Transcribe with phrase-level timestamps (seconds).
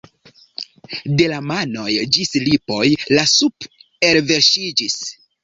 [1.19, 1.83] De la manoj
[2.15, 3.69] ĝis lipoj la sup'
[4.11, 4.99] elverŝiĝis.